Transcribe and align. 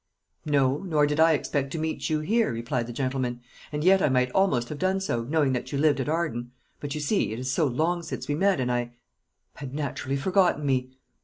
"No; 0.47 0.77
nor 0.79 1.05
did 1.05 1.19
I 1.19 1.33
expect 1.33 1.71
to 1.73 1.77
meet 1.77 2.09
you 2.09 2.21
here," 2.21 2.51
replied 2.51 2.87
the 2.87 2.91
gentleman. 2.91 3.41
"And 3.71 3.83
yet 3.83 4.01
I 4.01 4.09
might 4.09 4.31
almost 4.31 4.69
have 4.69 4.79
done 4.79 4.99
so, 4.99 5.21
knowing 5.25 5.53
that 5.53 5.71
you 5.71 5.77
lived 5.77 5.99
at 5.99 6.09
Arden. 6.09 6.53
But, 6.79 6.95
you 6.95 6.99
see, 6.99 7.31
it 7.33 7.37
is 7.37 7.51
so 7.51 7.67
long 7.67 8.01
since 8.01 8.27
we 8.27 8.33
met, 8.33 8.59
and 8.59 8.71
I" 8.71 8.95
"Had 9.57 9.75
naturally 9.75 10.17
forgotten 10.17 10.65
me." 10.65 10.97